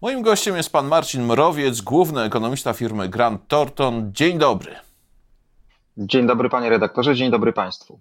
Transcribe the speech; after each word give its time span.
Moim 0.00 0.22
gościem 0.22 0.56
jest 0.56 0.72
pan 0.72 0.88
Marcin 0.88 1.22
Mrowiec, 1.22 1.80
główny 1.80 2.22
ekonomista 2.22 2.72
firmy 2.72 3.08
Grant 3.08 3.48
Thornton. 3.48 4.10
Dzień 4.14 4.38
dobry. 4.38 4.76
Dzień 5.96 6.26
dobry 6.26 6.48
panie 6.48 6.70
redaktorze, 6.70 7.14
dzień 7.14 7.30
dobry 7.30 7.52
państwu. 7.52 8.00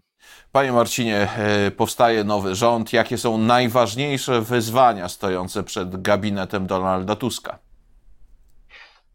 Panie 0.52 0.72
Marcinie, 0.72 1.30
e, 1.38 1.72
powstaje 1.72 2.24
nowy 2.24 2.56
rząd. 2.56 2.94
Jakie 2.94 3.18
są 3.18 3.38
najważniejsze 3.38 4.42
wyzwania 4.42 5.10
stojące 5.10 5.64
przed 5.64 6.02
gabinetem 6.02 6.68
Donalda 6.68 7.16
Tuska? 7.16 7.60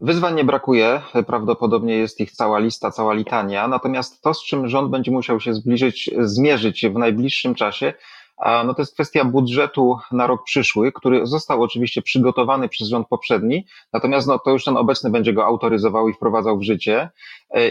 Wyzwań 0.00 0.34
nie 0.34 0.44
brakuje, 0.44 1.02
prawdopodobnie 1.26 1.96
jest 1.96 2.20
ich 2.20 2.32
cała 2.32 2.58
lista, 2.58 2.90
cała 2.90 3.14
litania, 3.14 3.68
natomiast 3.68 4.22
to, 4.22 4.34
z 4.34 4.44
czym 4.44 4.68
rząd 4.68 4.90
będzie 4.90 5.10
musiał 5.10 5.40
się 5.40 5.54
zbliżyć, 5.54 6.10
zmierzyć 6.18 6.86
w 6.86 6.98
najbliższym 6.98 7.54
czasie, 7.54 7.94
no 8.38 8.74
to 8.74 8.82
jest 8.82 8.94
kwestia 8.94 9.24
budżetu 9.24 9.98
na 10.12 10.26
rok 10.26 10.44
przyszły, 10.44 10.92
który 10.92 11.26
został 11.26 11.62
oczywiście 11.62 12.02
przygotowany 12.02 12.68
przez 12.68 12.88
rząd 12.88 13.08
poprzedni, 13.08 13.66
natomiast 13.92 14.28
no, 14.28 14.38
to 14.38 14.50
już 14.50 14.64
ten 14.64 14.76
obecny 14.76 15.10
będzie 15.10 15.32
go 15.32 15.44
autoryzował 15.44 16.08
i 16.08 16.14
wprowadzał 16.14 16.58
w 16.58 16.62
życie 16.62 17.10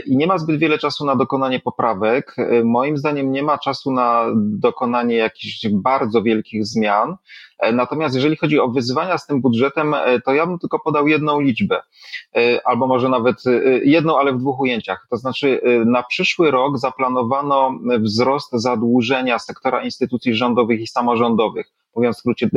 i 0.05 0.17
nie 0.17 0.27
ma 0.27 0.38
zbyt 0.38 0.59
wiele 0.59 0.77
czasu 0.77 1.05
na 1.05 1.16
dokonanie 1.16 1.59
poprawek. 1.59 2.35
E, 2.38 2.63
moim 2.63 2.98
zdaniem 2.98 3.31
nie 3.31 3.44
ma 3.44 3.58
czasu 3.58 3.91
na 3.91 4.26
dokonanie 4.35 5.16
jakichś 5.16 5.67
bardzo 5.67 6.23
wielkich 6.23 6.66
zmian. 6.66 7.16
E, 7.59 7.72
natomiast 7.72 8.16
jeżeli 8.16 8.36
chodzi 8.36 8.59
o 8.59 8.67
wyzwania 8.67 9.17
z 9.17 9.27
tym 9.27 9.41
budżetem, 9.41 9.95
to 10.25 10.34
ja 10.34 10.45
bym 10.45 10.59
tylko 10.59 10.80
podał 10.80 11.08
jedną 11.08 11.39
liczbę, 11.39 11.81
albo 12.66 12.88
może 12.88 13.09
nawet 13.09 13.44
jedną, 13.84 14.20
ale 14.20 14.34
w 14.34 14.38
dwóch 14.38 14.59
ujęciach. 14.59 15.08
To 15.09 15.17
znaczy, 15.17 15.62
na 15.86 16.03
przyszły 16.03 16.52
rok 16.52 16.77
zaplanowano 16.77 17.80
wzrost 18.00 18.50
zadłużenia 18.53 19.39
sektora 19.39 19.84
instytucji 19.84 20.36
rządowych 20.36 20.81
i 20.81 20.88
samorządowych. 20.88 21.73
Mówiąc 21.95 22.17
w 22.17 22.20
skrócie, 22.20 22.50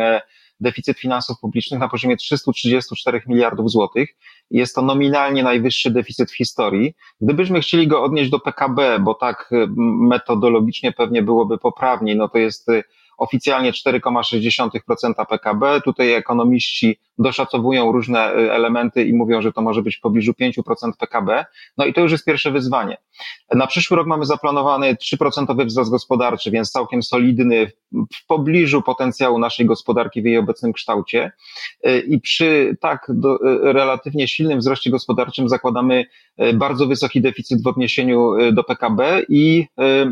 e, 0.00 0.20
deficyt 0.60 0.98
finansów 0.98 1.40
publicznych 1.40 1.80
na 1.80 1.88
poziomie 1.88 2.16
334 2.16 3.22
miliardów 3.26 3.70
złotych. 3.70 4.16
Jest 4.50 4.74
to 4.74 4.82
nominalnie 4.82 5.42
najwyższy 5.42 5.90
deficyt 5.90 6.30
w 6.30 6.36
historii. 6.36 6.94
Gdybyśmy 7.20 7.60
chcieli 7.60 7.88
go 7.88 8.02
odnieść 8.02 8.30
do 8.30 8.40
PKB, 8.40 8.98
bo 9.00 9.14
tak 9.14 9.50
metodologicznie 10.08 10.92
pewnie 10.92 11.22
byłoby 11.22 11.58
poprawniej, 11.58 12.16
no 12.16 12.28
to 12.28 12.38
jest 12.38 12.70
oficjalnie 13.18 13.72
4,6% 13.72 15.26
PKB. 15.28 15.80
Tutaj 15.80 16.12
ekonomiści 16.12 16.98
doszacowują 17.18 17.92
różne 17.92 18.36
y, 18.36 18.52
elementy 18.52 19.04
i 19.04 19.12
mówią, 19.12 19.42
że 19.42 19.52
to 19.52 19.62
może 19.62 19.82
być 19.82 19.96
w 19.96 20.00
pobliżu 20.00 20.32
5% 20.32 20.92
PKB. 20.98 21.44
No 21.76 21.84
i 21.84 21.92
to 21.94 22.00
już 22.00 22.12
jest 22.12 22.24
pierwsze 22.24 22.50
wyzwanie. 22.50 22.96
Na 23.54 23.66
przyszły 23.66 23.96
rok 23.96 24.06
mamy 24.06 24.26
zaplanowany 24.26 24.94
3% 24.94 25.66
wzrost 25.66 25.90
gospodarczy, 25.90 26.50
więc 26.50 26.70
całkiem 26.70 27.02
solidny, 27.02 27.72
w 27.92 28.26
pobliżu 28.26 28.82
potencjału 28.82 29.38
naszej 29.38 29.66
gospodarki 29.66 30.22
w 30.22 30.24
jej 30.24 30.36
obecnym 30.36 30.72
kształcie. 30.72 31.32
Y, 31.86 32.00
I 32.00 32.20
przy 32.20 32.76
tak 32.80 33.06
do, 33.08 33.34
y, 33.34 33.72
relatywnie 33.72 34.28
silnym 34.28 34.58
wzroście 34.58 34.90
gospodarczym 34.90 35.48
zakładamy 35.48 36.06
bardzo 36.54 36.86
wysoki 36.86 37.20
deficyt 37.20 37.62
w 37.62 37.66
odniesieniu 37.66 38.32
do 38.52 38.64
PKB 38.64 39.22
i 39.28 39.66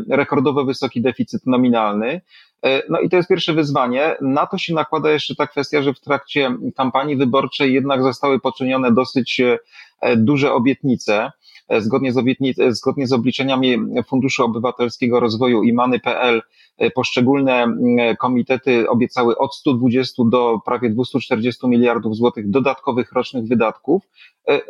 rekordowo 0.09 0.65
wysoki 0.65 1.01
deficyt 1.01 1.45
nominalny. 1.45 2.21
E, 2.63 2.83
no 2.89 2.99
i 2.99 3.09
to 3.09 3.17
jest 3.17 3.29
pierwsze 3.29 3.53
wyzwanie. 3.53 4.15
Na 4.21 4.47
to 4.47 4.57
się 4.57 4.73
nakłada 4.73 5.11
jeszcze 5.11 5.35
ta 5.35 5.47
kwestia, 5.47 5.81
że 5.81 5.93
w 5.93 5.99
trakcie 5.99 6.57
kampanii 6.75 7.15
wyborczej 7.15 7.73
jednak 7.73 8.03
zostały 8.03 8.39
poczynione 8.39 8.91
dosyć 8.91 9.41
e, 10.01 10.17
duże 10.17 10.53
obietnice. 10.53 11.31
E, 11.69 11.81
zgodnie 11.81 12.13
z, 12.13 12.17
obietnic- 12.17 12.71
zgodnie 12.71 13.07
z 13.07 13.13
obliczeniami 13.13 13.77
Funduszu 14.07 14.45
Obywatelskiego 14.45 15.19
Rozwoju 15.19 15.63
i 15.63 15.73
Many.pl 15.73 16.41
poszczególne 16.95 17.67
komitety 18.19 18.89
obiecały 18.89 19.37
od 19.37 19.55
120 19.55 20.23
do 20.25 20.59
prawie 20.65 20.89
240 20.89 21.67
miliardów 21.67 22.15
złotych 22.15 22.49
dodatkowych 22.49 23.11
rocznych 23.11 23.47
wydatków. 23.47 24.03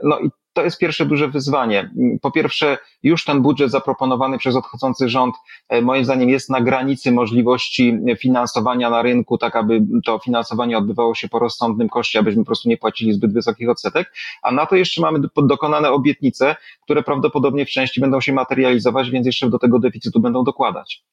No 0.03 0.19
i 0.19 0.29
to 0.57 0.63
jest 0.63 0.77
pierwsze 0.77 1.05
duże 1.05 1.27
wyzwanie. 1.27 1.91
Po 2.21 2.31
pierwsze, 2.31 2.77
już 3.03 3.25
ten 3.25 3.41
budżet 3.41 3.71
zaproponowany 3.71 4.37
przez 4.37 4.55
odchodzący 4.55 5.09
rząd, 5.09 5.35
e, 5.69 5.81
moim 5.81 6.05
zdaniem, 6.05 6.29
jest 6.29 6.49
na 6.49 6.61
granicy 6.61 7.11
możliwości 7.11 7.99
finansowania 8.19 8.89
na 8.89 9.01
rynku, 9.01 9.37
tak 9.37 9.55
aby 9.55 9.81
to 10.05 10.19
finansowanie 10.19 10.77
odbywało 10.77 11.15
się 11.15 11.29
po 11.29 11.39
rozsądnym 11.39 11.89
koszcie, 11.89 12.19
abyśmy 12.19 12.41
po 12.41 12.45
prostu 12.45 12.69
nie 12.69 12.77
płacili 12.77 13.13
zbyt 13.13 13.33
wysokich 13.33 13.69
odsetek. 13.69 14.13
A 14.43 14.51
na 14.51 14.65
to 14.65 14.75
jeszcze 14.75 15.01
mamy 15.01 15.19
dokonane 15.35 15.91
obietnice, 15.91 16.55
które 16.83 17.03
prawdopodobnie 17.03 17.65
w 17.65 17.69
części 17.69 18.01
będą 18.01 18.21
się 18.21 18.33
materializować, 18.33 19.09
więc 19.09 19.25
jeszcze 19.25 19.49
do 19.49 19.59
tego 19.59 19.79
deficytu 19.79 20.19
będą 20.19 20.43
dokładać. 20.43 21.03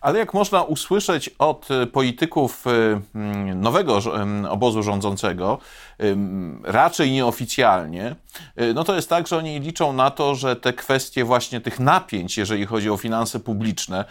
Ale 0.00 0.18
jak 0.18 0.34
można 0.34 0.62
usłyszeć 0.62 1.30
od 1.38 1.68
polityków 1.92 2.64
mm, 3.14 3.60
nowego 3.60 3.98
obozu 4.48 4.82
rządzącego, 4.82 5.58
raczej 6.64 7.12
nieoficjalnie, 7.12 8.16
y, 8.60 8.74
no 8.74 8.84
to 8.84 8.94
jest 8.94 9.08
tak, 9.08 9.26
że 9.26 9.36
oni 9.36 9.60
liczą 9.60 9.92
na 9.92 10.10
to, 10.10 10.34
że 10.34 10.56
te 10.56 10.72
kwestie 10.72 11.24
właśnie 11.24 11.60
tych 11.60 11.80
napięć, 11.80 12.38
jeżeli 12.38 12.66
chodzi 12.66 12.90
o 12.90 12.96
finanse 12.96 13.40
publiczne, 13.40 14.04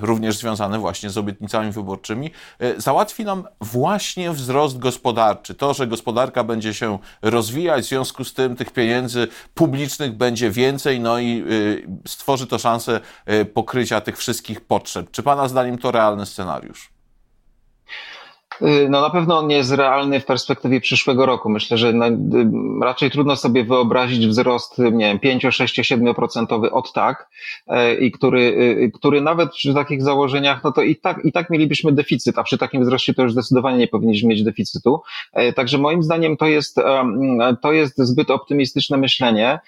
również 0.00 0.36
związane 0.36 0.78
właśnie 0.78 1.10
z 1.10 1.18
obietnicami 1.18 1.72
wyborczymi, 1.72 2.30
załatwi 2.76 3.24
nam 3.24 3.44
właśnie 3.60 4.30
wzrost 4.30 4.78
gospodarczy. 4.78 5.54
To, 5.54 5.74
że 5.74 5.86
gospodarka 5.86 6.44
będzie 6.44 6.74
się 6.74 6.98
rozwijać, 7.22 7.84
w 7.84 7.88
związku 7.88 8.24
z 8.24 8.34
tym 8.34 8.56
tych 8.56 8.70
pieniędzy 8.70 9.28
publicznych 9.54 10.16
będzie 10.16 10.50
więcej, 10.50 11.00
no 11.00 11.18
i 11.18 11.44
stworzy 12.06 12.46
to 12.46 12.58
szansę 12.58 13.00
pokrycia 13.54 14.00
tych 14.00 14.18
wszystkich 14.18 14.60
potrzeb. 14.60 15.10
Czy 15.10 15.22
Pana 15.22 15.48
zdaniem 15.48 15.78
to 15.78 15.90
realny 15.90 16.26
scenariusz? 16.26 16.97
Y, 18.62 18.88
no 18.90 19.00
na 19.00 19.10
pewno 19.10 19.38
on 19.38 19.46
nie 19.46 19.56
jest 19.56 19.72
realny 19.72 20.20
w 20.20 20.24
perspektywie 20.24 20.80
przyszłego 20.80 21.26
roku. 21.26 21.48
Myślę, 21.48 21.78
że 21.78 21.88
y, 21.88 21.94
raczej 22.82 23.10
trudno 23.10 23.36
sobie 23.36 23.64
wyobrazić 23.64 24.26
wzrost, 24.26 24.78
nie 24.78 25.06
wiem, 25.06 25.18
5, 25.18 25.46
6, 25.50 25.80
7% 25.80 26.68
od 26.72 26.92
tak, 26.92 27.28
y, 27.68 27.94
i 27.94 28.12
który, 28.12 28.90
który 28.94 29.20
nawet 29.20 29.50
przy 29.50 29.74
takich 29.74 30.02
założeniach, 30.02 30.64
no 30.64 30.72
to 30.72 30.82
i 30.82 30.96
tak, 30.96 31.24
i 31.24 31.32
tak 31.32 31.50
mielibyśmy 31.50 31.92
deficyt, 31.92 32.38
a 32.38 32.42
przy 32.42 32.58
takim 32.58 32.82
wzroście 32.82 33.14
to 33.14 33.22
już 33.22 33.32
zdecydowanie 33.32 33.78
nie 33.78 33.88
powinniśmy 33.88 34.28
mieć 34.28 34.44
deficytu. 34.44 35.00
Także 35.56 35.78
moim 35.78 36.02
zdaniem 36.02 36.36
to 36.36 36.46
jest, 36.46 36.76
to 37.62 37.72
jest 37.72 37.98
zbyt 37.98 38.30
optymistyczne 38.30 38.96
myślenie 38.96 39.58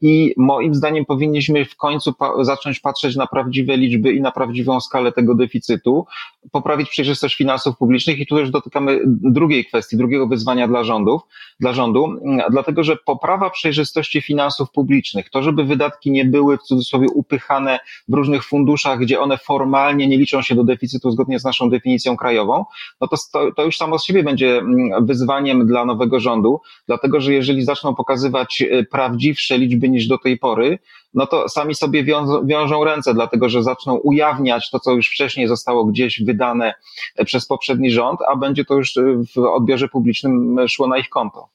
i 0.00 0.34
moim 0.36 0.74
zdaniem 0.74 1.04
powinniśmy 1.04 1.64
w 1.64 1.76
końcu 1.76 2.14
zacząć 2.40 2.80
patrzeć 2.80 3.16
na 3.16 3.26
prawdziwe 3.26 3.76
liczby 3.76 4.12
i 4.12 4.20
na 4.20 4.30
prawdziwą 4.30 4.80
skalę 4.80 5.12
tego 5.12 5.34
deficytu, 5.34 6.06
poprawić 6.52 6.90
przejrzystość 6.90 7.36
finansów 7.36 7.76
publicznych 7.76 8.17
i 8.20 8.26
tu 8.26 8.38
już 8.38 8.50
dotykamy 8.50 9.00
drugiej 9.06 9.64
kwestii, 9.64 9.96
drugiego 9.96 10.26
wyzwania 10.26 10.68
dla 10.68 10.84
rządów, 10.84 11.22
dla 11.60 11.72
rządu, 11.72 12.14
dlatego 12.50 12.84
że 12.84 12.96
poprawa 12.96 13.50
przejrzystości 13.50 14.20
finansów 14.20 14.70
publicznych, 14.70 15.30
to 15.30 15.42
żeby 15.42 15.64
wydatki 15.64 16.10
nie 16.10 16.24
były 16.24 16.58
w 16.58 16.62
cudzysłowie 16.62 17.06
upychane 17.14 17.78
w 18.08 18.14
różnych 18.14 18.44
funduszach, 18.44 18.98
gdzie 18.98 19.20
one 19.20 19.38
formalnie 19.38 20.08
nie 20.08 20.18
liczą 20.18 20.42
się 20.42 20.54
do 20.54 20.64
deficytu 20.64 21.10
zgodnie 21.10 21.38
z 21.38 21.44
naszą 21.44 21.70
definicją 21.70 22.16
krajową, 22.16 22.64
no 23.00 23.08
to, 23.08 23.16
to, 23.56 23.64
już 23.64 23.76
samo 23.76 23.98
z 23.98 24.04
siebie 24.04 24.22
będzie 24.22 24.58
mm, 24.58 25.06
wyzwaniem 25.06 25.66
dla 25.66 25.84
nowego 25.84 26.20
rządu, 26.20 26.60
dlatego 26.86 27.20
że 27.20 27.34
jeżeli 27.34 27.62
zaczną 27.62 27.94
pokazywać 27.94 28.62
e, 28.62 28.84
prawdziwsze 28.84 29.58
liczby 29.58 29.88
niż 29.88 30.06
do 30.06 30.18
tej 30.18 30.38
pory, 30.38 30.78
no 31.14 31.26
to 31.26 31.48
sami 31.48 31.74
sobie 31.74 32.04
wiążą, 32.04 32.46
wiążą 32.46 32.84
ręce, 32.84 33.14
dlatego 33.14 33.48
że 33.48 33.62
zaczną 33.62 33.94
ujawniać 33.94 34.70
to, 34.70 34.80
co 34.80 34.92
już 34.92 35.08
wcześniej 35.08 35.48
zostało 35.48 35.84
gdzieś 35.84 36.22
wydane 36.22 36.74
e, 37.16 37.24
przez 37.24 37.46
poprzedni 37.46 37.90
rząd, 37.90 38.20
a 38.28 38.36
będzie 38.36 38.64
to 38.64 38.74
już 38.74 38.96
e, 38.96 39.02
w 39.34 39.38
odbiorze 39.38 39.88
publicznym 39.88 40.58
szło 40.68 40.88
na 40.88 40.98
ich 40.98 41.08
konto. 41.08 41.48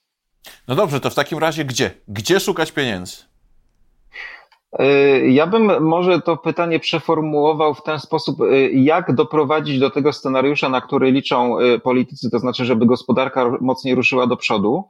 No 0.67 0.75
dobrze, 0.75 0.99
to 0.99 1.09
w 1.09 1.15
takim 1.15 1.37
razie 1.37 1.65
gdzie? 1.65 1.91
Gdzie 2.07 2.39
szukać 2.39 2.71
pieniędzy? 2.71 3.32
E, 4.79 5.19
ja 5.19 5.47
bym 5.47 5.83
może 5.83 6.21
to 6.21 6.37
pytanie 6.37 6.79
przeformułował 6.79 7.73
w 7.73 7.83
ten 7.83 7.99
sposób, 7.99 8.37
jak 8.73 9.15
doprowadzić 9.15 9.79
do 9.79 9.89
tego 9.89 10.13
scenariusza, 10.13 10.69
na 10.69 10.81
który 10.81 11.11
liczą 11.11 11.57
politycy, 11.83 12.29
to 12.31 12.39
znaczy, 12.39 12.65
żeby 12.65 12.85
gospodarka 12.85 13.57
mocniej 13.61 13.95
ruszyła 13.95 14.27
do 14.27 14.37
przodu. 14.37 14.83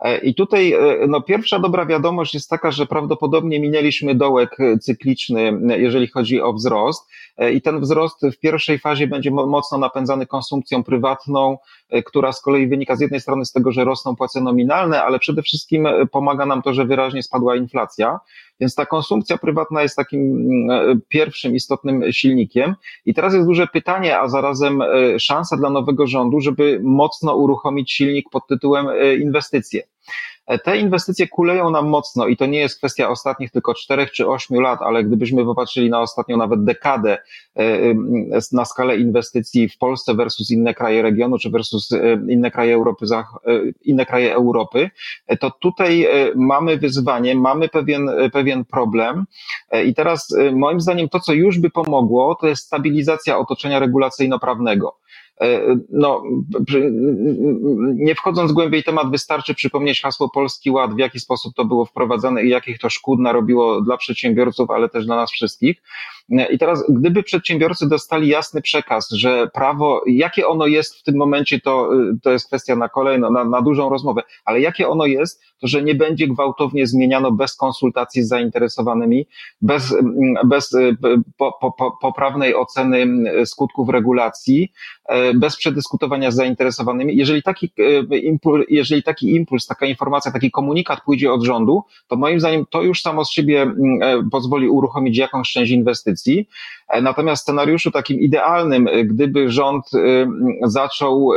E, 0.00 0.18
I 0.18 0.34
tutaj 0.34 0.74
no, 1.08 1.20
pierwsza 1.20 1.58
dobra 1.58 1.86
wiadomość 1.86 2.34
jest 2.34 2.50
taka, 2.50 2.70
że 2.70 2.86
prawdopodobnie 2.86 3.60
minęliśmy 3.60 4.14
dołek 4.14 4.56
cykliczny, 4.80 5.60
jeżeli 5.78 6.06
chodzi 6.06 6.42
o 6.42 6.52
wzrost. 6.52 7.08
E, 7.36 7.52
I 7.52 7.62
ten 7.62 7.80
wzrost 7.80 8.26
w 8.26 8.38
pierwszej 8.38 8.78
fazie 8.78 9.06
będzie 9.06 9.30
mocno 9.30 9.78
napędzany 9.78 10.26
konsumpcją 10.26 10.84
prywatną, 10.84 11.58
która 12.06 12.32
z 12.32 12.42
kolei 12.42 12.66
wynika 12.66 12.96
z 12.96 13.00
jednej 13.00 13.20
strony 13.20 13.44
z 13.44 13.52
tego, 13.52 13.72
że 13.72 13.84
rosną 13.84 14.16
płace 14.16 14.40
nominalne, 14.40 15.02
ale 15.02 15.18
przede 15.18 15.42
wszystkim 15.42 15.88
pomaga 16.12 16.46
nam 16.46 16.62
to, 16.62 16.74
że 16.74 16.84
wyraźnie 16.84 17.22
spadła 17.22 17.56
inflacja. 17.56 18.20
Więc 18.60 18.74
ta 18.74 18.86
konsumpcja 18.86 19.38
prywatna 19.38 19.82
jest 19.82 19.96
takim 19.96 20.20
mm, 20.20 21.00
pierwszym 21.08 21.54
istotnym 21.54 22.12
silnikiem. 22.12 22.74
I 23.06 23.14
teraz 23.14 23.34
jest 23.34 23.46
duże 23.46 23.66
pytanie, 23.66 24.18
a 24.18 24.28
zarazem 24.28 24.82
szansa 25.18 25.56
dla 25.56 25.70
nowego 25.70 26.06
rządu, 26.06 26.40
żeby 26.40 26.80
mocno 26.82 27.36
uruchomić 27.36 27.92
silnik 27.92 28.30
pod 28.30 28.46
tytułem 28.46 28.86
inwestycje. 29.20 29.82
Te 30.64 30.78
inwestycje 30.78 31.28
kuleją 31.28 31.70
nam 31.70 31.88
mocno 31.88 32.26
i 32.26 32.36
to 32.36 32.46
nie 32.46 32.58
jest 32.58 32.78
kwestia 32.78 33.08
ostatnich 33.08 33.50
tylko 33.50 33.74
czterech 33.74 34.10
czy 34.10 34.28
ośmiu 34.28 34.60
lat, 34.60 34.82
ale 34.82 35.04
gdybyśmy 35.04 35.44
popatrzyli 35.44 35.90
na 35.90 36.00
ostatnią 36.00 36.36
nawet 36.36 36.64
dekadę 36.64 37.18
na 38.52 38.64
skalę 38.64 38.96
inwestycji 38.96 39.68
w 39.68 39.78
Polsce 39.78 40.14
versus 40.14 40.50
inne 40.50 40.74
kraje 40.74 41.02
regionu, 41.02 41.38
czy 41.38 41.50
versus 41.50 41.88
inne 42.28 42.50
kraje 42.50 42.74
Europy, 42.74 43.06
inne 43.82 44.06
kraje 44.06 44.34
Europy, 44.34 44.90
to 45.40 45.50
tutaj 45.50 46.08
mamy 46.36 46.76
wyzwanie, 46.76 47.34
mamy 47.34 47.68
pewien, 47.68 48.10
pewien 48.32 48.64
problem 48.64 49.24
i 49.84 49.94
teraz 49.94 50.36
moim 50.52 50.80
zdaniem 50.80 51.08
to, 51.08 51.20
co 51.20 51.32
już 51.32 51.58
by 51.58 51.70
pomogło, 51.70 52.34
to 52.34 52.46
jest 52.46 52.62
stabilizacja 52.62 53.38
otoczenia 53.38 53.78
regulacyjno-prawnego. 53.78 54.96
E, 55.40 55.76
no, 55.90 56.22
nie 57.94 58.14
wchodząc 58.14 58.52
głębiej 58.52 58.84
temat, 58.84 59.10
wystarczy 59.10 59.54
przypomnieć 59.54 60.02
hasło 60.02 60.30
Polski 60.30 60.70
Ład, 60.70 60.94
w 60.94 60.98
jaki 60.98 61.20
sposób 61.20 61.54
to 61.54 61.64
było 61.64 61.84
wprowadzane 61.84 62.42
i 62.42 62.48
jakich 62.48 62.78
to 62.78 62.90
szkód 62.90 63.20
narobiło 63.20 63.80
dla 63.80 63.96
przedsiębiorców, 63.96 64.70
ale 64.70 64.88
też 64.88 65.06
dla 65.06 65.16
nas 65.16 65.30
wszystkich. 65.30 65.82
I 66.28 66.58
teraz, 66.58 66.84
gdyby 66.88 67.22
przedsiębiorcy 67.22 67.88
dostali 67.88 68.28
jasny 68.28 68.62
przekaz, 68.62 69.10
że 69.10 69.48
prawo, 69.54 70.02
jakie 70.06 70.46
ono 70.46 70.66
jest 70.66 70.98
w 70.98 71.02
tym 71.02 71.16
momencie, 71.16 71.60
to, 71.60 71.90
to 72.22 72.30
jest 72.30 72.46
kwestia 72.46 72.76
na 72.76 72.88
kolejną, 72.88 73.30
na, 73.30 73.44
na 73.44 73.62
dużą 73.62 73.88
rozmowę, 73.88 74.22
ale 74.44 74.60
jakie 74.60 74.88
ono 74.88 75.06
jest, 75.06 75.42
to 75.60 75.66
że 75.66 75.82
nie 75.82 75.94
będzie 75.94 76.28
gwałtownie 76.28 76.86
zmieniano 76.86 77.32
bez 77.32 77.56
konsultacji 77.56 78.22
z 78.22 78.28
zainteresowanymi, 78.28 79.26
bez, 79.62 79.96
bez 80.44 80.76
po, 81.36 81.52
po, 81.78 81.98
poprawnej 82.02 82.54
oceny 82.54 83.06
skutków 83.44 83.88
regulacji, 83.88 84.72
bez 85.34 85.56
przedyskutowania 85.56 86.30
z 86.30 86.34
zainteresowanymi. 86.34 87.16
Jeżeli 87.16 87.42
taki, 87.42 87.72
jeżeli 88.68 89.02
taki 89.02 89.34
impuls, 89.34 89.66
taka 89.66 89.86
informacja, 89.86 90.32
taki 90.32 90.50
komunikat 90.50 91.00
pójdzie 91.04 91.32
od 91.32 91.42
rządu, 91.42 91.82
to 92.08 92.16
moim 92.16 92.40
zdaniem 92.40 92.64
to 92.70 92.82
już 92.82 93.02
samo 93.02 93.24
z 93.24 93.30
siebie 93.30 93.74
pozwoli 94.30 94.68
uruchomić 94.68 95.18
jakąś 95.18 95.52
część 95.52 95.72
inwestycji 95.72 96.17
E, 96.88 97.02
natomiast 97.02 97.42
w 97.42 97.44
scenariuszu 97.44 97.90
takim 97.90 98.20
idealnym, 98.20 98.88
e, 98.88 99.04
gdyby 99.04 99.50
rząd 99.50 99.84
e, 99.94 99.98
zaczął 100.62 101.30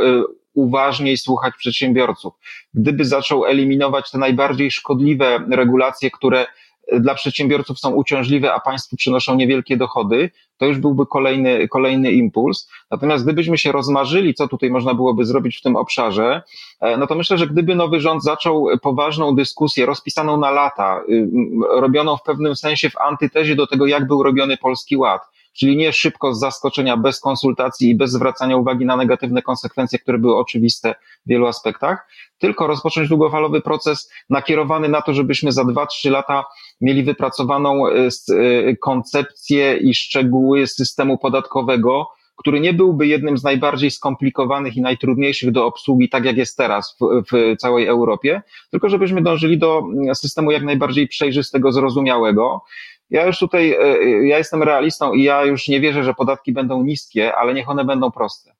uważniej 0.54 1.16
słuchać 1.16 1.54
przedsiębiorców, 1.58 2.32
gdyby 2.74 3.04
zaczął 3.04 3.44
eliminować 3.46 4.10
te 4.10 4.18
najbardziej 4.18 4.70
szkodliwe 4.70 5.38
regulacje, 5.50 6.10
które 6.10 6.46
dla 6.92 7.14
przedsiębiorców 7.14 7.78
są 7.78 7.90
uciążliwe, 7.90 8.54
a 8.54 8.60
państwu 8.60 8.96
przynoszą 8.96 9.34
niewielkie 9.34 9.76
dochody, 9.76 10.30
to 10.56 10.66
już 10.66 10.78
byłby 10.78 11.06
kolejny, 11.06 11.68
kolejny 11.68 12.12
impuls. 12.12 12.70
Natomiast 12.90 13.24
gdybyśmy 13.24 13.58
się 13.58 13.72
rozmarzyli, 13.72 14.34
co 14.34 14.48
tutaj 14.48 14.70
można 14.70 14.94
byłoby 14.94 15.24
zrobić 15.24 15.58
w 15.58 15.62
tym 15.62 15.76
obszarze, 15.76 16.42
no 16.98 17.06
to 17.06 17.14
myślę, 17.14 17.38
że 17.38 17.46
gdyby 17.46 17.74
nowy 17.74 18.00
rząd 18.00 18.22
zaczął 18.22 18.66
poważną 18.82 19.34
dyskusję 19.34 19.86
rozpisaną 19.86 20.36
na 20.36 20.50
lata, 20.50 21.02
robioną 21.70 22.16
w 22.16 22.22
pewnym 22.22 22.56
sensie 22.56 22.90
w 22.90 22.98
antytezie 22.98 23.56
do 23.56 23.66
tego, 23.66 23.86
jak 23.86 24.06
był 24.06 24.22
robiony 24.22 24.56
Polski 24.56 24.96
Ład, 24.96 25.22
czyli 25.52 25.76
nie 25.76 25.92
szybko 25.92 26.34
z 26.34 26.40
zaskoczenia, 26.40 26.96
bez 26.96 27.20
konsultacji 27.20 27.90
i 27.90 27.94
bez 27.94 28.10
zwracania 28.10 28.56
uwagi 28.56 28.86
na 28.86 28.96
negatywne 28.96 29.42
konsekwencje, 29.42 29.98
które 29.98 30.18
były 30.18 30.36
oczywiste 30.36 30.94
w 31.26 31.28
wielu 31.28 31.46
aspektach, 31.46 32.08
tylko 32.38 32.66
rozpocząć 32.66 33.08
długofalowy 33.08 33.60
proces 33.60 34.12
nakierowany 34.30 34.88
na 34.88 35.02
to, 35.02 35.14
żebyśmy 35.14 35.52
za 35.52 35.62
2-3 35.62 36.10
lata 36.10 36.44
mieli 36.80 37.02
wypracowaną 37.02 37.88
e, 37.88 37.92
e, 37.98 38.76
koncepcję 38.76 39.76
i 39.76 39.94
szczegóły 39.94 40.66
systemu 40.66 41.18
podatkowego, 41.18 42.08
który 42.36 42.60
nie 42.60 42.72
byłby 42.72 43.06
jednym 43.06 43.38
z 43.38 43.44
najbardziej 43.44 43.90
skomplikowanych 43.90 44.76
i 44.76 44.80
najtrudniejszych 44.80 45.50
do 45.50 45.66
obsługi, 45.66 46.08
tak 46.08 46.24
jak 46.24 46.36
jest 46.36 46.56
teraz 46.56 46.96
w, 47.00 47.22
w, 47.32 47.56
całej 47.56 47.86
Europie, 47.86 48.42
tylko 48.70 48.88
żebyśmy 48.88 49.22
dążyli 49.22 49.58
do 49.58 49.78
mm, 49.78 50.14
systemu 50.14 50.50
jak 50.50 50.62
najbardziej 50.62 51.08
przejrzystego, 51.08 51.72
zrozumiałego, 51.72 52.62
ja 53.12 53.26
już 53.26 53.38
tutaj, 53.38 53.72
e, 53.72 53.78
e, 53.78 54.26
ja 54.26 54.38
jestem 54.38 54.62
realistą 54.62 55.12
i 55.12 55.22
ja 55.22 55.44
już 55.44 55.68
nie 55.68 55.80
wierzę, 55.80 56.04
że 56.04 56.14
podatki 56.14 56.52
będą 56.52 56.82
niskie, 56.82 57.34
ale 57.34 57.54
niech 57.54 57.70
one 57.70 57.84
będą 57.84 58.10
proste. 58.10 58.52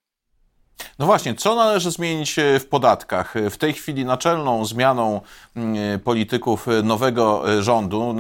No 0.99 1.07
właśnie, 1.07 1.35
co 1.35 1.55
należy 1.55 1.91
zmienić 1.91 2.39
e, 2.39 2.61
w 2.61 2.69
podatkach? 2.69 3.35
W 3.51 3.57
tej 3.57 3.73
chwili 3.73 4.05
naczelną 4.05 4.65
zmianą 4.65 5.21
mm, 5.57 6.01
polityków 6.01 6.67
nowego 6.85 7.43
rządu, 7.63 8.17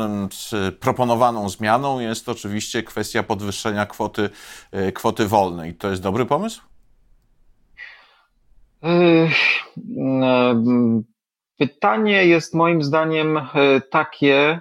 proponowaną 0.81 1.49
zmianą 1.49 2.01
jest 2.01 2.29
oczywiście 2.29 2.83
kwestia 2.83 3.23
podwyższenia 3.23 3.87
kwoty, 3.87 4.31
kwoty 4.95 5.27
wolnej. 5.27 5.75
To 5.75 5.91
jest 5.91 6.03
dobry 6.03 6.27
pomysł? 6.27 6.61
Pytanie 11.59 12.27
jest 12.27 12.55
moim 12.55 12.83
zdaniem 12.83 13.41
takie, 13.91 14.61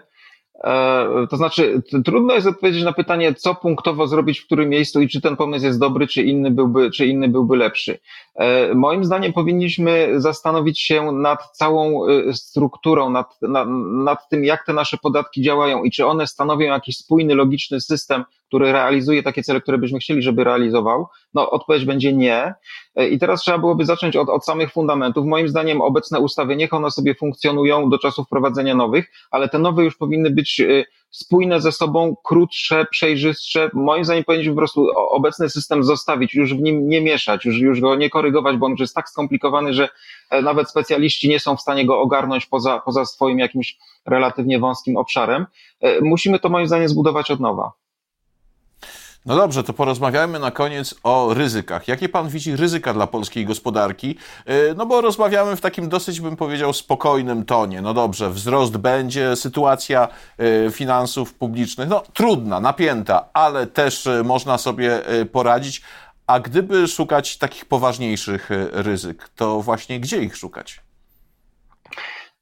to 1.30 1.38
znaczy, 1.38 1.82
trudno 2.06 2.34
jest 2.34 2.48
odpowiedzieć 2.48 2.84
na 2.84 2.94
pytanie, 2.94 3.34
co 3.34 3.56
punktowo 3.56 4.08
zrobić 4.08 4.40
w 4.40 4.46
którym 4.46 4.70
miejscu 4.70 5.02
i 5.02 5.08
czy 5.08 5.22
ten 5.22 5.36
pomysł 5.36 5.66
jest 5.66 5.80
dobry, 5.80 6.08
czy 6.08 6.24
inny 6.24 6.52
byłby, 6.52 6.92
czy 6.92 7.06
inny 7.06 7.28
byłby 7.28 7.58
lepszy. 7.58 8.00
E, 8.36 8.74
moim 8.74 9.06
zdaniem 9.06 9.34
powinniśmy 9.34 10.22
zastanowić 10.22 10.82
się 10.82 11.12
nad 11.12 11.52
całą 11.52 12.08
e, 12.08 12.34
strukturą, 12.34 13.10
nad, 13.10 13.42
nad, 13.42 13.68
nad 14.04 14.30
tym, 14.30 14.46
jak 14.46 14.66
te 14.66 14.74
nasze 14.74 14.98
podatki 14.98 15.42
działają 15.42 15.84
i 15.84 15.92
czy 15.92 16.06
one 16.06 16.28
stanowią 16.28 16.66
jakiś 16.66 16.98
spójny, 16.98 17.36
logiczny 17.36 17.82
system, 17.82 18.24
który 18.52 18.72
realizuje 18.72 19.24
takie 19.24 19.44
cele, 19.44 19.62
które 19.62 19.78
byśmy 19.78 20.00
chcieli, 20.00 20.22
żeby 20.22 20.44
realizował? 20.44 21.08
No, 21.34 21.50
odpowiedź 21.50 21.86
będzie 21.86 22.14
nie. 22.14 22.54
E, 22.96 23.08
I 23.08 23.20
teraz 23.20 23.42
trzeba 23.42 23.58
byłoby 23.58 23.86
zacząć 23.86 24.16
od, 24.16 24.30
od 24.30 24.46
samych 24.46 24.72
fundamentów. 24.72 25.26
Moim 25.26 25.50
zdaniem 25.50 25.82
obecne 25.82 26.20
ustawy, 26.20 26.56
niech 26.56 26.74
one 26.74 26.92
sobie 26.92 27.16
funkcjonują 27.16 27.90
do 27.90 27.98
czasu 27.98 28.24
wprowadzenia 28.24 28.76
nowych, 28.76 29.12
ale 29.32 29.50
te 29.50 29.60
nowe 29.60 29.84
już 29.84 29.98
powinny 29.98 30.30
być 30.30 30.60
e, 30.60 30.84
spójne 31.10 31.62
ze 31.62 31.72
sobą, 31.72 32.16
krótsze, 32.24 32.86
przejrzystsze. 32.92 33.70
Moim 33.74 34.06
zdaniem 34.06 34.24
powinniśmy 34.24 34.54
po 34.54 34.58
prostu 34.58 34.88
obecny 34.96 35.50
system 35.50 35.84
zostawić, 35.84 36.36
już 36.36 36.54
w 36.54 36.62
nim 36.62 36.90
nie 36.90 37.02
mieszać, 37.02 37.46
już, 37.46 37.58
już 37.58 37.82
go 37.82 37.96
nie 37.96 38.10
korygować, 38.10 38.58
bo 38.58 38.66
on 38.66 38.76
jest 38.80 38.96
tak 38.96 39.10
skomplikowany, 39.10 39.74
że 39.74 39.90
e, 40.30 40.42
nawet 40.42 40.70
specjaliści 40.70 41.30
nie 41.30 41.40
są 41.40 41.56
w 41.56 41.62
stanie 41.62 41.86
go 41.86 42.00
ogarnąć 42.00 42.46
poza, 42.46 42.80
poza 42.80 43.06
swoim 43.06 43.40
jakimś 43.40 43.78
relatywnie 44.06 44.60
wąskim 44.60 44.98
obszarem. 44.98 45.46
Musimy 46.02 46.40
to 46.40 46.50
moim 46.50 46.68
zdaniem 46.68 46.90
zbudować 46.90 47.32
od 47.32 47.40
nowa. 47.40 47.81
No 49.26 49.36
dobrze, 49.36 49.64
to 49.64 49.74
porozmawiajmy 49.74 50.40
na 50.40 50.52
koniec 50.52 50.96
o 51.04 51.34
ryzykach. 51.34 51.88
Jakie 51.88 52.10
pan 52.10 52.30
widzi 52.30 52.56
ryzyka 52.56 52.94
dla 52.94 53.08
polskiej 53.08 53.46
gospodarki? 53.46 54.16
E, 54.46 54.74
no 54.74 54.86
bo 54.86 55.02
rozmawiamy 55.02 55.56
w 55.56 55.62
takim 55.62 55.90
dosyć, 55.90 56.22
bym 56.22 56.36
powiedział, 56.36 56.74
spokojnym 56.74 57.46
tonie. 57.46 57.82
No 57.82 57.94
dobrze, 57.94 58.30
wzrost 58.30 58.78
będzie, 58.78 59.36
sytuacja 59.36 60.08
e, 60.38 60.72
finansów 60.72 61.34
publicznych, 61.34 61.90
no 61.90 62.04
trudna, 62.14 62.60
napięta, 62.60 63.30
ale 63.34 63.68
też 63.68 64.08
e, 64.08 64.24
można 64.24 64.58
sobie 64.58 65.02
poradzić. 65.32 65.82
A 66.28 66.40
gdyby 66.40 66.88
szukać 66.88 67.38
takich 67.38 67.66
poważniejszych 67.66 68.50
ryzyk, 68.72 69.30
to 69.36 69.62
właśnie 69.62 70.00
gdzie 70.00 70.24
ich 70.24 70.38
szukać? 70.38 70.82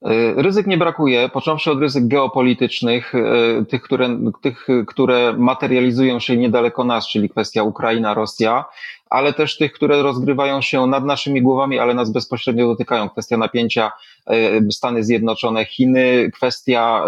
E, 0.05 0.41
ryzyk 0.41 0.67
nie 0.67 0.77
brakuje, 0.77 1.29
począwszy 1.29 1.71
od 1.71 1.79
ryzyk 1.79 2.07
geopolitycznych, 2.07 3.15
e, 3.15 3.65
tych 3.65 3.81
które, 3.81 4.19
tych, 4.41 4.67
które 4.87 5.33
materializują 5.37 6.19
się 6.19 6.37
niedaleko 6.37 6.83
nas, 6.83 7.07
czyli 7.07 7.29
kwestia 7.29 7.63
Ukraina, 7.63 8.13
Rosja, 8.13 8.65
ale 9.09 9.33
też 9.33 9.57
tych, 9.57 9.71
które 9.71 10.03
rozgrywają 10.03 10.61
się 10.61 10.87
nad 10.87 11.05
naszymi 11.05 11.41
głowami, 11.41 11.79
ale 11.79 11.93
nas 11.93 12.11
bezpośrednio 12.11 12.67
dotykają. 12.67 13.09
Kwestia 13.09 13.37
napięcia 13.37 13.91
e, 14.27 14.71
Stany 14.71 15.03
Zjednoczone, 15.03 15.65
Chiny, 15.65 16.31
kwestia 16.33 17.05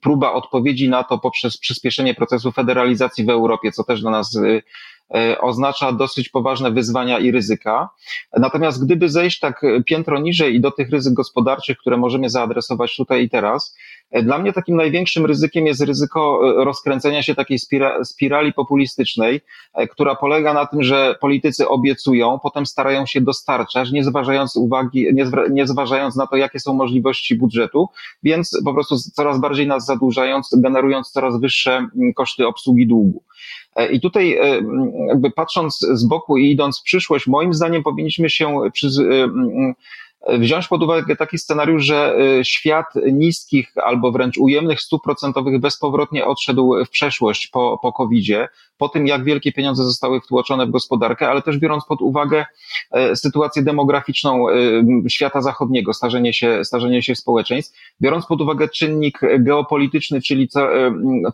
próba 0.00 0.32
odpowiedzi 0.32 0.88
na 0.88 1.04
to 1.04 1.18
poprzez 1.18 1.58
przyspieszenie 1.58 2.14
procesu 2.14 2.52
federalizacji 2.52 3.24
w 3.24 3.30
Europie, 3.30 3.72
co 3.72 3.84
też 3.84 4.00
dla 4.00 4.10
nas 4.10 4.38
oznacza 5.40 5.92
dosyć 5.92 6.28
poważne 6.28 6.70
wyzwania 6.70 7.18
i 7.18 7.30
ryzyka. 7.30 7.88
Natomiast 8.36 8.84
gdyby 8.84 9.08
zejść 9.08 9.40
tak 9.40 9.62
piętro 9.86 10.18
niżej 10.18 10.54
i 10.54 10.60
do 10.60 10.70
tych 10.70 10.90
ryzyk 10.90 11.14
gospodarczych, 11.14 11.78
które 11.78 11.96
możemy 11.96 12.30
zaadresować 12.30 12.96
tutaj 12.96 13.24
i 13.24 13.30
teraz, 13.30 13.76
e, 14.10 14.22
dla 14.22 14.38
mnie 14.38 14.52
takim 14.52 14.76
największym 14.76 15.26
ryzykiem 15.26 15.66
jest 15.66 15.80
ryzyko 15.80 16.40
e, 16.60 16.64
rozkręcenia 16.64 17.22
się 17.22 17.34
takiej 17.34 17.58
spirali 18.04 18.52
populistycznej, 18.52 19.40
która 19.90 20.14
polega 20.14 20.54
na 20.54 20.66
tym, 20.66 20.82
że 20.82 21.16
politycy 21.20 21.68
obiecują, 21.68 22.38
potem 22.42 22.66
starają 22.66 23.06
się 23.06 23.20
dostarczać, 23.20 23.92
nie 23.92 24.04
zważając 24.04 24.56
uwagi, 24.56 25.06
nie, 25.14 25.26
nie 25.50 25.66
zważając 25.66 26.16
na 26.16 26.26
to, 26.26 26.36
jakie 26.36 26.60
są 26.60 26.74
możliwości 26.74 27.34
budżetu, 27.34 27.88
więc 28.22 28.60
po 28.64 28.74
prostu 28.74 28.96
coraz 28.98 29.40
bardziej 29.40 29.66
nas 29.66 29.86
zadłużając, 29.86 30.50
generując 30.56 31.10
coraz 31.10 31.40
wyższe 31.40 31.88
koszty 32.16 32.46
obsługi 32.46 32.86
długu. 32.86 33.22
E, 33.76 33.92
I 33.92 34.00
tutaj 34.00 34.32
e, 34.32 34.60
jakby 35.08 35.30
patrząc 35.30 35.78
z 35.78 36.04
boku 36.04 36.36
i 36.36 36.50
idąc 36.50 36.80
w 36.80 36.82
przyszłość, 36.82 37.26
moim 37.26 37.54
zdaniem 37.54 37.82
powinniśmy 37.82 38.30
się 38.30 38.60
przy, 38.72 38.88
wziąć 40.28 40.68
pod 40.68 40.82
uwagę 40.82 41.16
taki 41.16 41.38
scenariusz, 41.38 41.84
że 41.84 42.16
świat 42.42 42.86
niskich 43.12 43.72
albo 43.84 44.12
wręcz 44.12 44.38
ujemnych 44.38 44.80
stóp 44.80 45.02
procentowych 45.04 45.60
bezpowrotnie 45.60 46.26
odszedł 46.26 46.84
w 46.84 46.90
przeszłość 46.90 47.46
po, 47.46 47.78
po 47.82 47.92
COVID-zie, 47.92 48.48
po 48.78 48.88
tym 48.88 49.06
jak 49.06 49.24
wielkie 49.24 49.52
pieniądze 49.52 49.84
zostały 49.84 50.20
wtłoczone 50.20 50.66
w 50.66 50.70
gospodarkę, 50.70 51.28
ale 51.28 51.42
też 51.42 51.58
biorąc 51.58 51.84
pod 51.84 52.02
uwagę 52.02 52.46
sytuację 53.14 53.62
demograficzną 53.62 54.46
świata 55.08 55.42
zachodniego, 55.42 55.92
starzenie 55.94 56.32
się, 56.32 56.64
starzenie 56.64 57.02
się 57.02 57.16
społeczeństw, 57.16 57.78
biorąc 58.00 58.26
pod 58.26 58.40
uwagę 58.40 58.68
czynnik 58.68 59.20
geopolityczny, 59.38 60.22
czyli 60.22 60.48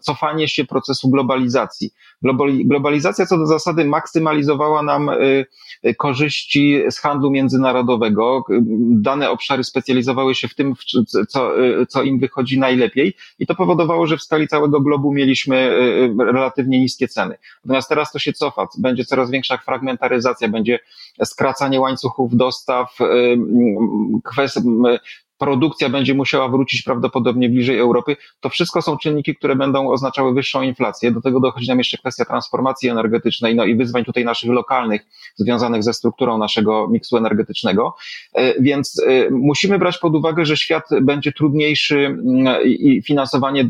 cofanie 0.01 0.49
się 0.49 0.65
procesu 0.65 1.11
globalizacji. 1.11 1.91
Globalizacja 2.65 3.27
co 3.27 3.39
do 3.39 3.47
zasady 3.47 3.85
maksymalizowała 3.85 4.83
nam 4.83 5.09
y, 5.09 5.47
y, 5.87 5.95
korzyści 5.95 6.83
z 6.91 6.99
handlu 6.99 7.31
międzynarodowego. 7.31 8.45
Dane 8.91 9.31
obszary 9.31 9.65
specjalizowały 9.65 10.35
się 10.35 10.49
w 10.49 10.55
tym, 10.55 10.75
co, 11.29 11.65
y, 11.65 11.87
co 11.87 12.03
im 12.03 12.19
wychodzi 12.19 12.59
najlepiej 12.59 13.15
i 13.39 13.47
to 13.47 13.55
powodowało, 13.55 14.07
że 14.07 14.17
w 14.17 14.23
skali 14.23 14.49
całego 14.49 14.81
globu 14.81 15.13
mieliśmy 15.13 15.71
relatywnie 16.19 16.81
niskie 16.81 17.09
ceny. 17.09 17.39
Natomiast 17.65 17.89
teraz 17.89 18.13
to 18.13 18.19
się 18.19 18.33
cofa, 18.33 18.67
będzie 18.79 19.05
coraz 19.05 19.31
większa 19.31 19.57
fragmentaryzacja, 19.57 20.49
będzie 20.49 20.79
skracanie 21.25 21.81
łańcuchów 21.81 22.37
dostaw, 22.37 22.99
kwestia 24.25 24.61
produkcja 25.41 25.89
będzie 25.89 26.15
musiała 26.15 26.49
wrócić 26.49 26.83
prawdopodobnie 26.83 27.49
bliżej 27.49 27.79
Europy. 27.79 28.17
To 28.41 28.49
wszystko 28.49 28.83
są 28.83 28.99
czynniki, 28.99 29.37
które 29.37 29.57
będą 29.57 29.91
oznaczały 29.91 30.35
wyższą 30.35 30.63
inflację. 30.63 31.11
Do 31.11 31.21
tego 31.21 31.41
dochodzi 31.41 31.69
nam 31.69 31.79
jeszcze 31.79 31.99
kwestia 31.99 32.25
transformacji 32.25 32.89
energetycznej, 32.89 33.55
no 33.55 33.65
i 33.65 33.75
wyzwań 33.75 34.05
tutaj 34.05 34.25
naszych 34.25 34.51
lokalnych, 34.51 35.07
związanych 35.37 35.83
ze 35.83 35.93
strukturą 35.93 36.39
naszego 36.39 36.89
miksu 36.89 37.17
energetycznego. 37.17 37.95
E, 38.33 38.63
więc 38.63 39.03
e, 39.07 39.31
musimy 39.31 39.79
brać 39.79 39.99
pod 39.99 40.15
uwagę, 40.15 40.47
że 40.47 40.57
świat 40.57 40.85
będzie 41.03 41.33
trudniejszy 41.33 41.99
mm, 41.99 42.63
i 42.65 43.03
finansowanie 43.03 43.69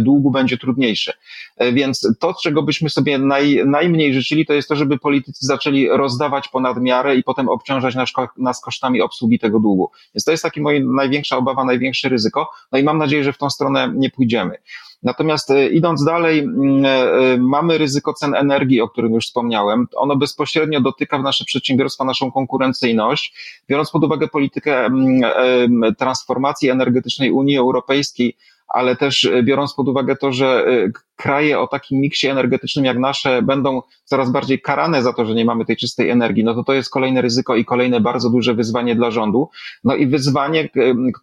długu 0.00 0.30
będzie 0.30 0.58
trudniejsze. 0.58 1.12
E, 1.56 1.72
więc 1.72 2.16
to, 2.20 2.34
czego 2.42 2.62
byśmy 2.62 2.90
sobie 2.90 3.18
naj, 3.18 3.62
najmniej 3.66 4.14
życzyli, 4.14 4.46
to 4.46 4.52
jest 4.52 4.68
to, 4.68 4.76
żeby 4.76 4.98
politycy 4.98 5.46
zaczęli 5.46 5.88
rozdawać 5.88 6.48
ponad 6.48 6.80
miarę 6.80 7.16
i 7.16 7.22
potem 7.22 7.48
obciążać 7.48 7.94
nas, 7.94 8.12
nas 8.36 8.60
kosztami 8.60 9.00
obsługi 9.00 9.38
tego 9.38 9.60
długu. 9.60 9.90
Więc 10.14 10.24
to 10.24 10.30
jest 10.30 10.42
taki 10.42 10.60
mój 10.60 10.80
największa 10.96 11.36
obawa, 11.36 11.64
największe 11.64 12.08
ryzyko. 12.08 12.50
No 12.72 12.78
i 12.78 12.82
mam 12.82 12.98
nadzieję, 12.98 13.24
że 13.24 13.32
w 13.32 13.38
tą 13.38 13.50
stronę 13.50 13.92
nie 13.94 14.10
pójdziemy. 14.10 14.58
Natomiast 15.02 15.50
e, 15.50 15.68
idąc 15.68 16.04
dalej, 16.04 16.38
mm, 16.38 16.84
e, 16.84 16.88
e, 16.88 17.36
mamy 17.38 17.78
ryzyko 17.78 18.12
cen 18.12 18.34
energii, 18.34 18.80
o 18.80 18.88
którym 18.88 19.12
już 19.12 19.26
wspomniałem. 19.26 19.86
Ono 19.96 20.16
bezpośrednio 20.16 20.80
dotyka 20.80 21.18
w 21.18 21.22
nasze 21.22 21.44
przedsiębiorstwa, 21.44 22.04
naszą 22.04 22.32
konkurencyjność. 22.32 23.34
Biorąc 23.68 23.90
pod 23.90 24.04
uwagę 24.04 24.28
politykę 24.28 24.84
mm, 24.84 25.94
transformacji 25.98 26.70
energetycznej 26.70 27.30
Unii 27.30 27.58
Europejskiej, 27.58 28.36
ale 28.68 28.96
też 28.96 29.24
e, 29.24 29.42
biorąc 29.42 29.74
pod 29.74 29.88
uwagę 29.88 30.16
to, 30.16 30.32
że 30.32 30.66
e, 30.66 30.90
kraje 31.16 31.60
o 31.60 31.66
takim 31.66 32.00
miksie 32.00 32.28
energetycznym 32.28 32.84
jak 32.84 32.98
nasze 32.98 33.42
będą 33.42 33.82
coraz 34.04 34.30
bardziej 34.30 34.60
karane 34.60 35.02
za 35.02 35.12
to, 35.12 35.26
że 35.26 35.34
nie 35.34 35.44
mamy 35.44 35.64
tej 35.64 35.76
czystej 35.76 36.10
energii, 36.10 36.44
no 36.44 36.54
to 36.54 36.64
to 36.64 36.72
jest 36.72 36.90
kolejne 36.90 37.22
ryzyko 37.22 37.56
i 37.56 37.64
kolejne 37.64 38.00
bardzo 38.00 38.30
duże 38.30 38.54
wyzwanie 38.54 38.94
dla 38.94 39.10
rządu. 39.10 39.48
No 39.84 39.94
i 39.94 40.06
wyzwanie, 40.06 40.68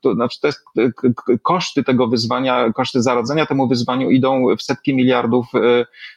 to, 0.02 0.14
znaczy 0.14 0.40
to 0.42 0.48
jest 0.48 0.66
koszty 1.42 1.84
tego 1.84 2.08
wyzwania, 2.08 2.74
koszty 2.74 3.02
zaradzenia 3.02 3.46
temu 3.46 3.68
wyzwaniu 3.68 4.10
idą 4.10 4.46
w 4.58 4.64
setki 4.64 4.96
miliardów 4.96 5.46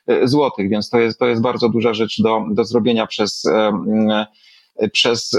e, 0.09 0.29
złotych, 0.29 0.71
więc 0.71 0.91
to 0.91 0.99
jest, 0.99 1.19
to 1.19 1.27
jest 1.27 1.43
bardzo 1.43 1.69
duża 1.69 1.95
rzecz 1.95 2.23
do, 2.23 2.45
do 2.51 2.65
zrobienia 2.65 3.07
przez, 3.07 3.43
przez, 4.93 5.31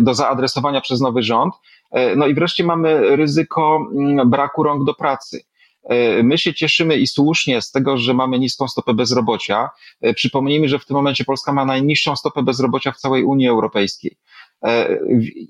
do 0.00 0.14
zaadresowania 0.14 0.80
przez 0.80 1.00
nowy 1.00 1.22
rząd. 1.22 1.54
E, 1.96 2.16
no 2.16 2.26
i 2.26 2.34
wreszcie 2.34 2.64
mamy 2.64 3.16
ryzyko 3.16 3.88
mm, 3.92 4.30
braku 4.30 4.62
rąk 4.62 4.84
do 4.84 4.94
pracy. 4.94 5.44
E, 5.84 6.22
my 6.22 6.38
się 6.38 6.54
cieszymy 6.54 6.96
i 6.96 7.06
słusznie 7.06 7.62
z 7.62 7.70
tego, 7.70 7.98
że 7.98 8.14
mamy 8.14 8.38
niską 8.38 8.68
stopę 8.68 8.94
bezrobocia. 8.94 9.70
E, 10.00 10.14
przypomnijmy, 10.14 10.68
że 10.68 10.78
w 10.78 10.86
tym 10.86 10.96
momencie 10.96 11.24
Polska 11.24 11.52
ma 11.52 11.64
najniższą 11.64 12.16
stopę 12.16 12.42
bezrobocia 12.42 12.92
w 12.92 12.96
całej 12.96 13.24
Unii 13.24 13.48
Europejskiej. 13.48 14.16
E, 14.62 14.98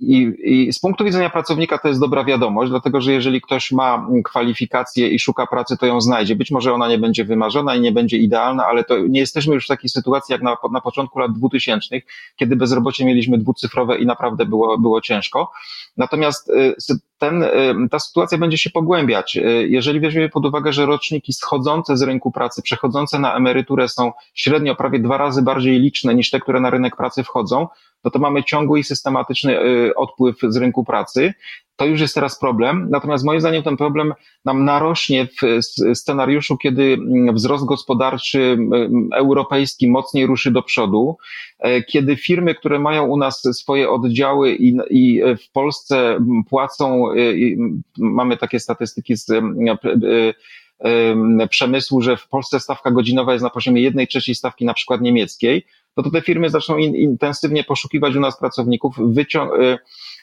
I, 0.01 0.33
I, 0.39 0.73
z 0.73 0.79
punktu 0.79 1.05
widzenia 1.05 1.31
pracownika 1.31 1.79
to 1.79 1.89
jest 1.89 2.01
dobra 2.01 2.25
wiadomość, 2.25 2.71
dlatego 2.71 3.01
że 3.01 3.13
jeżeli 3.13 3.41
ktoś 3.41 3.73
ma 3.73 4.09
kwalifikacje 4.25 5.09
i 5.09 5.19
szuka 5.19 5.47
pracy, 5.47 5.77
to 5.77 5.87
ją 5.87 6.01
znajdzie. 6.01 6.37
Być 6.37 6.51
może 6.51 6.73
ona 6.73 6.89
nie 6.89 6.99
będzie 6.99 7.25
wymarzona 7.25 7.75
i 7.75 7.81
nie 7.81 7.93
będzie 7.93 8.19
idealna, 8.19 8.67
ale 8.67 8.85
to 8.85 8.99
nie 8.99 9.21
jesteśmy 9.21 9.55
już 9.55 9.65
w 9.65 9.69
takiej 9.69 9.91
sytuacji 9.91 10.33
jak 10.33 10.43
na, 10.43 10.57
na 10.73 10.81
początku 10.81 11.19
lat 11.19 11.33
2000, 11.33 12.01
kiedy 12.37 12.57
bezrobocie 12.57 13.05
mieliśmy 13.05 13.39
dwucyfrowe 13.39 13.99
i 13.99 14.07
naprawdę 14.07 14.47
było, 14.47 14.79
było 14.79 15.01
ciężko. 15.01 15.53
Natomiast 15.97 16.51
e, 16.51 16.75
ten, 17.19 17.43
e, 17.43 17.75
ta 17.91 17.99
sytuacja 17.99 18.39
będzie 18.39 18.59
się 18.59 18.71
pogłębiać. 18.71 19.39
Jeżeli 19.69 20.01
weźmiemy 20.01 20.29
pod 20.29 20.47
uwagę, 20.47 20.73
że 20.73 20.87
roczniki 20.87 21.33
schodzące 21.33 21.97
z 21.97 22.03
rynku 22.03 22.31
pracy, 22.31 22.63
przechodzące 22.63 23.19
na 23.19 23.37
emeryturę 23.37 23.89
są 23.89 24.13
średnio 24.35 24.75
prawie 24.75 24.99
dwa 24.99 25.17
razy 25.17 25.43
bardziej 25.43 25.81
liczne 25.81 26.15
niż 26.15 26.31
te, 26.31 26.41
które 26.41 26.61
na 26.61 26.71
rynek 26.71 26.97
pracy 26.97 27.25
wchodzą, 27.25 27.69
no 28.05 28.11
to 28.11 28.19
mamy 28.19 28.45
ciągły 28.45 28.79
i 28.79 28.85
systematyczny 28.85 29.61
y, 29.61 29.95
odpływ 29.95 30.37
z 30.49 30.57
rynku 30.57 30.85
pracy. 30.85 31.35
To 31.77 31.87
już 31.87 32.01
jest 32.01 32.15
teraz 32.15 32.39
problem. 32.39 32.87
Natomiast 32.91 33.25
moim 33.25 33.41
zdaniem 33.41 33.63
ten 33.63 33.77
problem 33.77 34.15
nam 34.45 34.65
narośnie 34.65 35.27
w 35.27 35.65
scenariuszu, 35.95 36.57
kiedy 36.57 36.83
mm, 36.83 37.35
wzrost 37.35 37.65
gospodarczy 37.65 38.41
mm, 38.41 39.09
europejski 39.15 39.89
mocniej 39.89 40.27
ruszy 40.27 40.51
do 40.51 40.63
przodu, 40.63 41.17
e, 41.59 41.83
kiedy 41.83 42.17
firmy, 42.17 42.55
które 42.55 42.79
mają 42.79 43.07
u 43.07 43.17
nas 43.17 43.43
swoje 43.53 43.91
oddziały 43.91 44.53
i, 44.55 44.77
i 44.91 45.23
w 45.47 45.53
Polsce 45.53 46.19
płacą, 46.49 47.13
y, 47.13 47.57
mamy 47.99 48.37
takie 48.37 48.61
statystyki 48.61 49.17
z 49.17 49.31
y, 49.31 50.35
przemysłu, 51.51 52.03
że 52.03 52.17
w 52.17 52.29
Polsce 52.29 52.61
stawka 52.61 52.91
godzinowa 52.91 53.33
jest 53.33 53.43
na 53.43 53.51
poziomie 53.51 53.83
jednej 53.83 54.09
trzeciej 54.09 54.35
stawki 54.35 54.65
na 54.65 54.75
przykład 54.75 55.01
niemieckiej, 55.01 55.67
no 55.97 56.03
to 56.03 56.11
te 56.11 56.23
firmy 56.23 56.51
zaczną 56.51 56.77
in, 56.77 56.97
intensywnie 56.97 57.65
poszukiwać 57.65 58.17
u 58.17 58.21
nas 58.21 58.39
pracowników, 58.39 58.99
y, 58.99 59.79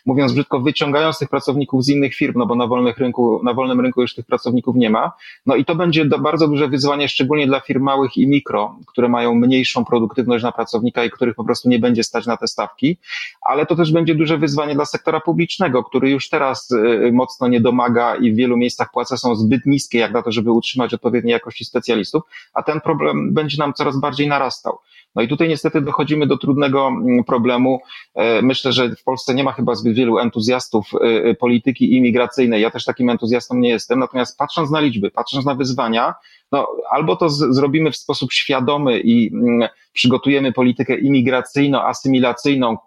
mówiąc 0.05 0.33
brzydko, 0.33 0.59
wyciągając 0.59 1.19
tych 1.19 1.29
pracowników 1.29 1.83
z 1.83 1.89
innych 1.89 2.15
firm, 2.15 2.33
no 2.39 2.45
bo 2.45 2.55
na, 2.55 2.67
wolnych 2.67 2.97
rynku, 2.97 3.41
na 3.43 3.53
wolnym 3.53 3.79
rynku 3.79 4.01
już 4.01 4.15
tych 4.15 4.25
pracowników 4.25 4.75
nie 4.75 4.89
ma. 4.89 5.11
No 5.45 5.55
i 5.55 5.65
to 5.65 5.75
będzie 5.75 6.05
bardzo 6.05 6.47
duże 6.47 6.67
wyzwanie, 6.67 7.09
szczególnie 7.09 7.47
dla 7.47 7.59
firm 7.59 7.83
małych 7.83 8.17
i 8.17 8.27
mikro, 8.27 8.75
które 8.87 9.09
mają 9.09 9.35
mniejszą 9.35 9.85
produktywność 9.85 10.43
na 10.43 10.51
pracownika 10.51 11.05
i 11.05 11.09
których 11.09 11.35
po 11.35 11.43
prostu 11.43 11.69
nie 11.69 11.79
będzie 11.79 12.03
stać 12.03 12.25
na 12.25 12.37
te 12.37 12.47
stawki, 12.47 12.97
ale 13.41 13.65
to 13.65 13.75
też 13.75 13.91
będzie 13.91 14.15
duże 14.15 14.37
wyzwanie 14.37 14.75
dla 14.75 14.85
sektora 14.85 15.19
publicznego, 15.19 15.83
który 15.83 16.09
już 16.09 16.29
teraz 16.29 16.71
y, 16.71 17.11
mocno 17.13 17.47
nie 17.47 17.61
domaga 17.61 18.15
i 18.15 18.31
w 18.31 18.35
wielu 18.35 18.57
miejscach 18.57 18.91
płace 18.91 19.17
są 19.17 19.35
zbyt 19.35 19.65
niskie, 19.65 19.99
jak 19.99 20.11
na 20.11 20.21
to, 20.21 20.31
żeby 20.31 20.51
utrzymać 20.51 20.93
odpowiedniej 20.93 21.31
jakości 21.31 21.65
specjalistów, 21.65 22.23
a 22.53 22.63
ten 22.63 22.81
problem 22.81 23.33
będzie 23.33 23.57
nam 23.57 23.73
coraz 23.73 23.99
bardziej 23.99 24.27
narastał. 24.27 24.79
No 25.15 25.21
i 25.21 25.27
tutaj 25.27 25.49
niestety 25.49 25.81
dochodzimy 25.81 26.27
do 26.27 26.37
trudnego 26.37 26.87
mm, 26.87 27.23
problemu. 27.23 27.79
E, 28.15 28.41
myślę, 28.41 28.73
że 28.73 28.95
w 28.95 29.03
Polsce 29.03 29.35
nie 29.35 29.43
ma 29.43 29.51
chyba 29.51 29.75
zbyt 29.75 29.95
wielu 29.95 30.19
entuzjastów 30.19 30.91
e, 30.93 30.99
e, 30.99 31.35
polityki 31.35 31.95
imigracyjnej. 31.95 32.61
Ja 32.61 32.71
też 32.71 32.85
takim 32.85 33.09
entuzjastą 33.09 33.55
nie 33.55 33.69
jestem. 33.69 33.99
Natomiast 33.99 34.37
patrząc 34.37 34.71
na 34.71 34.79
liczby, 34.79 35.11
patrząc 35.11 35.45
na 35.45 35.55
wyzwania, 35.55 36.13
no, 36.51 36.67
albo 36.91 37.15
to 37.15 37.29
z, 37.29 37.55
zrobimy 37.55 37.91
w 37.91 37.97
sposób 37.97 38.33
świadomy 38.33 38.99
i 38.99 39.33
mm, 39.33 39.69
przygotujemy 39.93 40.51
politykę 40.53 40.97
imigracyjno-asymilacyjną 40.97 42.77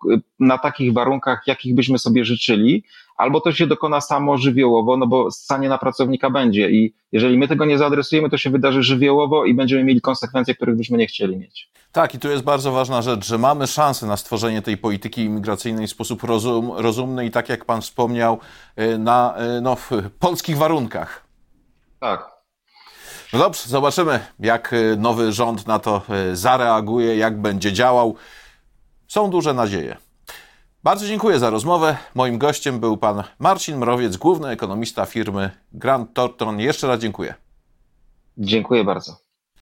na 0.40 0.58
takich 0.58 0.92
warunkach, 0.92 1.42
jakich 1.46 1.74
byśmy 1.74 1.98
sobie 1.98 2.24
życzyli, 2.24 2.84
albo 3.16 3.40
to 3.40 3.52
się 3.52 3.66
dokona 3.66 4.00
samo 4.00 4.38
żywiołowo, 4.38 4.96
no 4.96 5.06
bo 5.06 5.30
stanie 5.30 5.68
na 5.68 5.78
pracownika 5.78 6.30
będzie 6.30 6.70
i 6.70 6.94
jeżeli 7.12 7.38
my 7.38 7.48
tego 7.48 7.64
nie 7.64 7.78
zaadresujemy, 7.78 8.30
to 8.30 8.38
się 8.38 8.50
wydarzy 8.50 8.82
żywiołowo 8.82 9.44
i 9.44 9.54
będziemy 9.54 9.84
mieli 9.84 10.00
konsekwencje, 10.00 10.54
których 10.54 10.76
byśmy 10.76 10.98
nie 10.98 11.06
chcieli 11.06 11.36
mieć. 11.36 11.70
Tak, 11.92 12.14
i 12.14 12.18
tu 12.18 12.28
jest 12.28 12.44
bardzo 12.44 12.72
ważna 12.72 13.02
rzecz, 13.02 13.26
że 13.26 13.38
mamy 13.38 13.66
szansę 13.66 14.06
na 14.06 14.16
stworzenie 14.16 14.62
tej 14.62 14.76
polityki 14.76 15.22
imigracyjnej 15.22 15.86
w 15.86 15.90
sposób 15.90 16.22
rozum, 16.22 16.72
rozumny 16.76 17.26
i 17.26 17.30
tak 17.30 17.48
jak 17.48 17.64
Pan 17.64 17.82
wspomniał, 17.82 18.38
y, 18.80 18.98
na 18.98 19.34
y, 19.58 19.60
no, 19.60 19.76
w 19.76 19.90
polskich 20.18 20.58
warunkach. 20.58 21.26
Tak. 22.00 22.30
No 23.32 23.38
dobrze, 23.38 23.68
zobaczymy, 23.68 24.20
jak 24.38 24.72
y, 24.72 24.96
nowy 24.98 25.32
rząd 25.32 25.66
na 25.66 25.78
to 25.78 26.02
zareaguje, 26.32 27.16
jak 27.16 27.40
będzie 27.40 27.72
działał. 27.72 28.16
Są 29.08 29.30
duże 29.30 29.54
nadzieje. 29.54 29.96
Bardzo 30.86 31.06
dziękuję 31.06 31.38
za 31.38 31.50
rozmowę. 31.50 31.96
Moim 32.14 32.38
gościem 32.38 32.80
był 32.80 32.96
pan 32.96 33.22
Marcin 33.38 33.76
Mrowiec, 33.76 34.16
główny 34.16 34.48
ekonomista 34.48 35.06
firmy 35.06 35.50
Grant 35.72 36.14
Thornton. 36.14 36.60
Jeszcze 36.60 36.86
raz 36.86 37.00
dziękuję. 37.00 37.34
Dziękuję 38.38 38.84
bardzo. 38.84 39.25